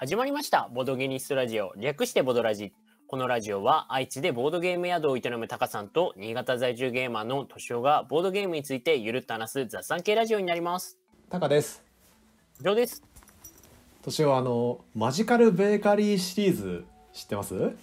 [0.00, 0.70] 始まりました。
[0.72, 1.72] ボドゲニストラジオ。
[1.76, 2.72] 略してボドラジ。
[3.08, 10.96] このラジオは愛知でボードゲーム宿を営むタカさんと新潟在住ゲーマーのトシオがボードゲームについてゆるっと話す雑談系ラジオになります。
[11.28, 11.82] タカです。
[12.60, 13.02] 以上です。
[14.02, 17.56] 年はあのマジカルベーカリーシリーズ知ってます？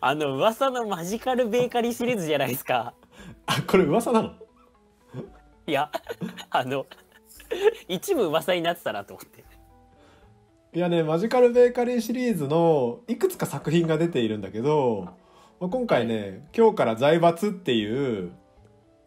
[0.00, 2.92] あの噂のマジカルベーカリーシリーズじゃないですか。
[3.46, 4.32] あこれ噂なの？
[5.68, 5.92] いや、
[6.50, 6.86] あの、
[7.86, 9.53] 一部噂になってたなと思って。
[10.74, 15.02] いやねマジカルベーカリーシリーズのいくつか作品が出ているんだけど、
[15.60, 18.32] まあ、今回ね今日から財閥っていう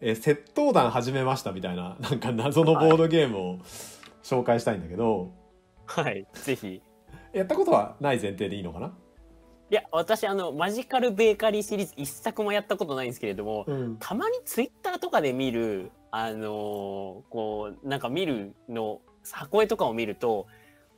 [0.00, 3.58] え窃盗団始めましたみたいななんか謎のボードゲームを
[4.22, 5.30] 紹介したいんだけど、
[5.84, 6.80] はい、ぜひ。
[7.34, 8.94] やったことはない前提でいいのかな？
[9.70, 13.96] いや、私、あの、マジカルベーカリーシリーズ一作もやったことないんですけれども、うん。
[13.98, 16.42] たまにツイッターとかで見る、あのー
[17.28, 20.46] こう、なんか見るの、箱絵とかを見ると、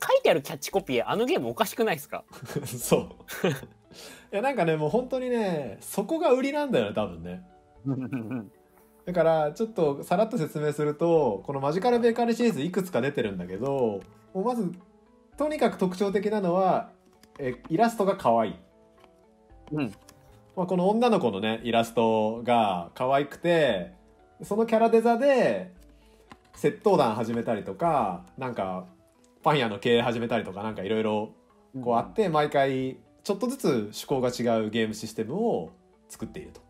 [0.03, 2.23] 書いてあるキャッチコピー、あのゲームおかしくないですか？
[2.65, 3.01] そう。
[3.03, 7.43] いやなんかねもう本当にねそこが売りなんだよね多分ね。
[9.05, 14.01] だからちょっとさらっと説明するとこのマジカルベーカリーシリーズいくつか出てるんだけど
[14.33, 14.71] もうまず
[15.37, 16.91] とにかく特徴的なのは
[17.39, 18.55] えイラストが可愛い、
[19.71, 19.93] うん。
[20.55, 23.93] まあ、この女の子のねイラストが可愛くて
[24.43, 25.73] そのキャラデザで
[26.53, 28.85] 窃盗団始めたりとかなんか
[29.43, 31.31] パン屋の経営始めたりとかなんかいろいろ
[31.83, 35.71] こうあって毎回ちょっとずつ趣向が違うゲームシステムを
[36.09, 36.61] 作っていると。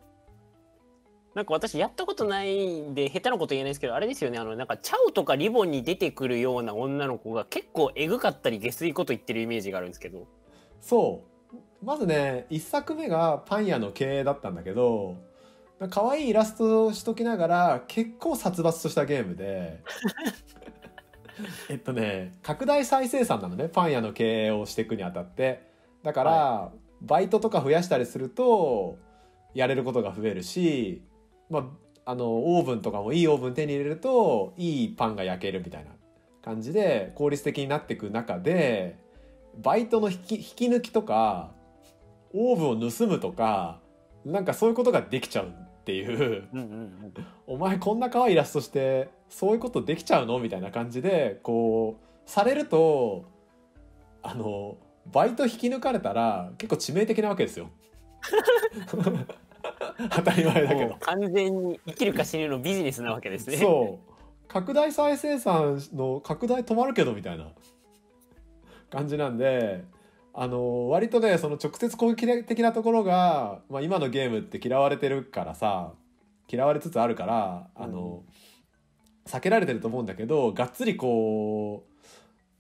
[1.33, 4.37] なんか私やったことないんで下手なこと言えないですけどあれですよね。
[4.37, 10.27] あのなんかチャオとかリボンに出てくるような女の子が結構エグかったり下水こと言ってるイメージがあるんですけど。
[10.81, 11.31] そう。
[11.83, 15.17] まずね1作目がパン屋の経営だったんだけど
[15.89, 19.81] 可愛いイラストをしときながら結構殺伐としたゲームで
[21.71, 23.69] えっとね拡大再生産なのね。
[23.69, 25.71] パン屋の経営をしていくにあたって。
[26.03, 28.97] だから、バイトとか増やしたりすると
[29.53, 31.01] やれることが増えるし
[31.49, 31.59] ま
[32.05, 35.91] ああのオーブンとかもいいオーブン手に入れるといいパンが焼けるみたいな
[36.43, 38.97] 感じで効率的になっていく中で
[39.61, 41.51] バイトの引き引き抜きとか
[42.33, 43.79] オーブンを盗むとか
[44.25, 46.47] なんかそういうことができちゃうっていう。
[47.47, 50.39] お前こんな可愛いイラストしてそういうことできちゃうの？
[50.39, 53.25] みたいな感じでこうされると
[54.21, 54.77] あの
[55.11, 57.69] バイト引き抜かれたら結構致命的なわけですよ。
[60.11, 60.95] 当たり前だけど。
[60.99, 63.57] 完全に生きるか死ぬのビジネスなわけですね。
[63.57, 64.11] そう。
[64.47, 67.47] 拡大再生産の拡大止まるけどみたいな
[68.89, 69.83] 感じなんで
[70.33, 75.91] あの割とねその直接攻撃的なところが、まあ、今のゲームって嫌われてるからさ
[76.49, 78.23] 嫌われつつあるからあの、
[79.25, 81.85] 避けられてると思うんだけどがっつりこ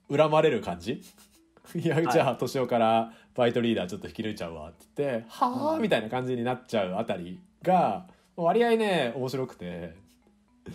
[0.09, 1.01] う恨まれる感じ？
[1.75, 2.07] いや、い。
[2.07, 9.95] じゃあ年男からバイトリーダーちょっと引き抜いちゃうわって言って「はあ」みたいな感じになっちゃうあたりが割合ね面白くて。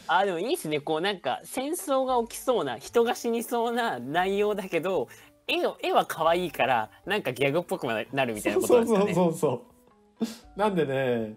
[0.09, 0.81] あでもいいですね。
[0.81, 5.09] こうなんか戦争が起きそうな人が死にそうな内容だけど
[5.49, 9.15] 絵を絵は可愛いからなんかギャグっぽくなるみたいなことなんですかね。
[9.15, 9.65] そうそうそうそ
[10.25, 11.34] うなんでね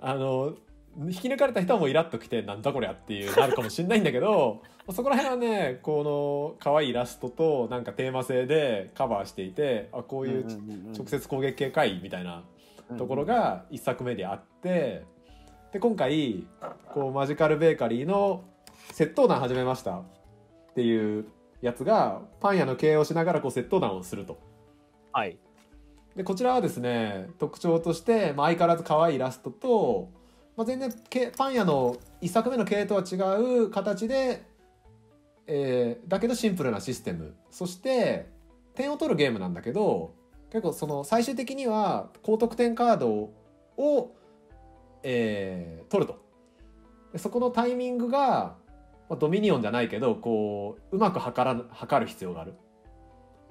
[0.00, 0.54] あの
[0.98, 10.46] 引き抜かれた人はもうイラッときてなんだこりゃっていうなるかもしれないんだけど そこら辺はねこの可愛いイラストとなんかテーマ性でカバーしていてあこういう
[10.94, 12.42] 直接攻撃系かいみたいな
[12.98, 15.04] ところが一作目であって
[15.72, 16.44] で今回
[16.92, 18.44] こうマジカルベーカリーの
[18.92, 20.04] 窃盗団始めましたっ
[20.74, 21.26] ていう
[21.62, 24.38] やつがパン屋の経営をしながらこう窃盗団をすると。
[25.12, 25.38] はい。
[26.16, 30.10] でこちらはですね特徴として、まあ、相変わらず可愛いイラストと、
[30.56, 34.42] まあ、全然けパン屋の1作目の経営とは違う形で、
[35.46, 37.34] えーだけどシンプルなシステム。
[37.50, 38.26] そして
[38.74, 40.14] 点を取るゲームなんだけど
[40.50, 43.30] 結構その最終的には高得点カード
[43.76, 44.14] を、
[45.04, 46.20] えー取ると。
[47.12, 48.56] でそこのタイミングが、
[49.12, 52.54] まあ、ドミニオンじゃないけどこううまく測ら測る必要がある。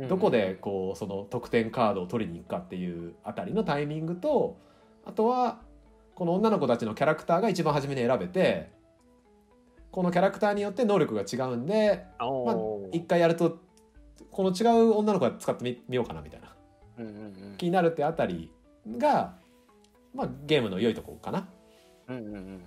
[0.09, 4.57] どこでこうその得点カードを取りに行くかっていうあたりのタイミングと
[5.05, 5.61] あとは
[6.15, 8.71] この女の子たちのキャラクターが一番初めに選べて
[9.91, 13.59] このキャラクターによって能力が違うんで、おまあ回やると
[14.31, 16.55] この違う女の子が使ってみみようかなみたいな。
[16.97, 17.17] うんうんう
[17.53, 17.57] ん。
[17.57, 18.49] 気になるってあたり
[18.97, 19.35] が、
[20.15, 21.47] まあ、ゲームの良いとこかな。
[22.07, 22.65] うんうんうんうん。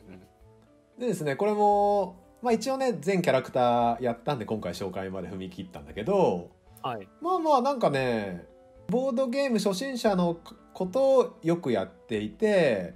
[1.01, 6.51] でですねこれも、まあ、一応ね全キャラクターやったんで今回紹介まで踏み切ったんだけど
[6.83, 7.09] はい。
[7.23, 8.45] まあまあなんかね
[8.91, 10.37] ボードゲーム初心者の
[10.75, 12.93] ことをよくやっていて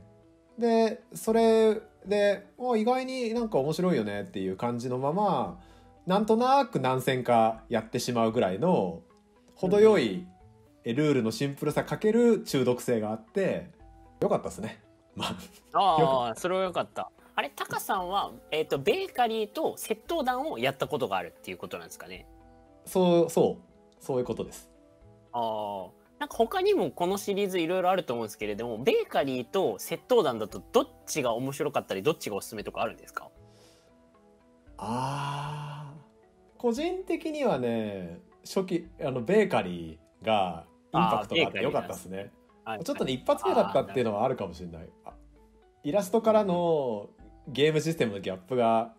[0.59, 5.59] でそれであ意外になんか面白いよねっていう感じのまま
[6.07, 9.01] なんとなく何戦かやってしまうぐらいの
[9.55, 10.27] 程よい
[10.85, 13.71] えルールのシンプルさかける中毒性があって
[14.21, 14.83] よかったですね。
[15.17, 15.25] ま
[15.73, 15.79] あ。
[15.79, 22.27] ああそれはよかったあれタカさんは、えー、とベーカリーと窃盗団をやったことがあるっていうことなんですかね？
[22.85, 24.05] そうそう。
[24.05, 24.69] そういうことです。
[25.33, 25.87] ああ
[26.19, 33.29] なんか他にもこのシリーズいろいろあると思うんですけれどもベーカリーと窃盗団だとどっちが面白かったりどっちがおすすめとかあるんですか？
[34.79, 36.61] あー。
[36.61, 42.33] 個人的にはね初期あのベーカリーがインパクトがあってよかったですね。
[42.65, 44.89] あちょっとね一発目だったっていうのはあるかもしれない。
[45.05, 45.13] あ
[45.85, 47.09] イラストからの
[47.49, 48.95] ゲームシステムのギャップが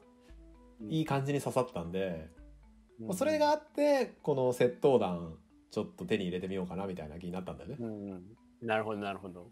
[0.89, 2.29] いい感じに刺さったんで、
[2.99, 5.35] まあそれがあってこの窃盗団
[5.71, 7.77] ちょっと手に入れてみようかなみたいな気になったんだよね。
[7.79, 8.23] うんうん。
[8.61, 9.47] なるほどなるほど。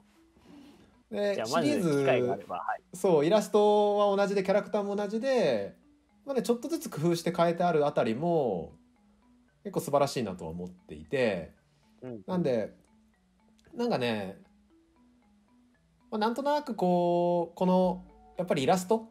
[1.11, 2.23] でシリーズはい。
[2.93, 5.75] そうイラストは同じでキャラクターも同じで、
[6.25, 8.73] まあね、ちょっとずつ工夫して変えてあるあたりも
[9.63, 11.53] 結構素晴らしいなとは思っていて
[12.01, 12.21] うん。
[12.25, 12.73] なんで
[13.73, 14.37] なんかね、
[16.11, 18.03] まあ、なんとなくこうこの
[18.37, 19.09] やっぱりイラスト？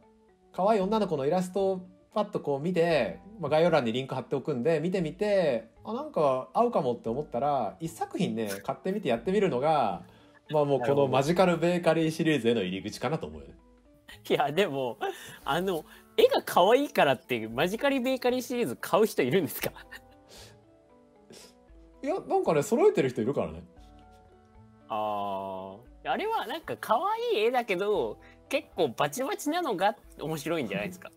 [0.52, 10.02] 可愛い女の子のイラストをパッとこう見て、まあ、概要欄にリンク貼っておくんで見てみてあなんか合うかもって思ったら一作品ね買ってみてやってみるのが
[10.50, 13.54] まあもうこのマジカルベーカリーシリーズへの入り口かなと思うよね。
[14.30, 14.96] いやでも
[15.44, 15.84] あの
[16.16, 19.72] 絵が可愛いからってマジカリベーカリーシリーズ買う人いるんですか？
[22.02, 23.62] いやなんかね揃えてる人いるからね。
[24.88, 25.65] ああ
[26.16, 26.98] あれはなんか可
[27.34, 28.16] 愛い絵だけど
[28.48, 31.10] 結構バチバチなのが面白いんじゃないですか？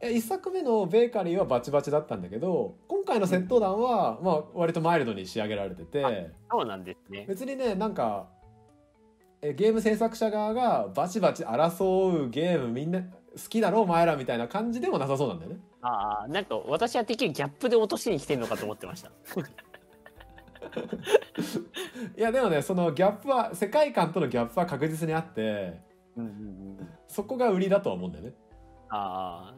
[0.00, 7.24] いや一作目のベーカリーはバチバチだったんだけど今回の窃盗団はまあ割とマイルドに仕上げられててそうなんですね。
[7.26, 8.28] 別にねなんか
[9.42, 13.08] えゲーム制作者側がバチバチ争うゲームみんな好
[13.48, 15.58] きだろお前らみたいな感じでもなさそうなんだよね。
[15.82, 19.10] ああなんか私はてっきりギャップで落としに来てんのかと思ってました
[22.16, 25.80] いやでもねそのギャップは世界観とのギャップは確実にあって
[26.16, 28.34] うんうんうんそこが売りだとは思うんだよね。
[28.90, 29.54] あ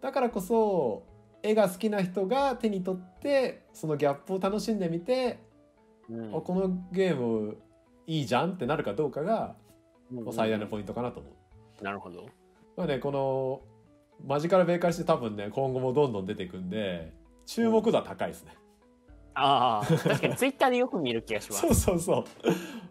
[0.00, 1.02] だからこそ
[1.42, 5.38] 絵が好きな人が手に取ってそのギャップを楽しんでみて、
[6.10, 7.56] あ、うんあこのゲーム
[8.06, 9.56] いいじゃんってなるかどうかが
[10.12, 11.84] うん最大のポイントかなと思う。
[11.84, 12.26] なるほど
[12.76, 13.62] まあねこの
[14.26, 17.12] マジカルベーカリーして多分ね今後もどんどん出ていくんで
[17.46, 18.52] 注目度は高いですね。
[19.34, 22.24] ああ確かに ツイッターでよく見る気がしますそうそうそ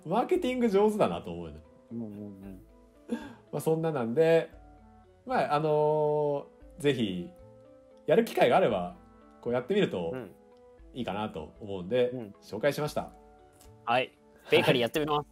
[0.06, 0.10] う。
[0.10, 1.60] マーケティング上手だなと思うよね。
[1.92, 2.62] うんうんうん
[3.52, 4.50] まあそんななんで
[5.26, 7.30] まああのーぜひ
[8.08, 8.96] やる機会があれば
[9.42, 10.32] こうやってみるとうん
[10.96, 13.12] いいかなと思うんで、うん紹介しました。
[13.86, 14.12] はい
[14.52, 15.24] ベーカリーやってみま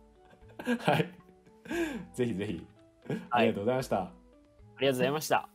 [0.63, 1.09] すはい。
[2.13, 2.65] ぜひぜひ。
[3.29, 3.97] あはいりがとうございました。
[4.01, 4.11] あ
[4.79, 5.49] りがとうございました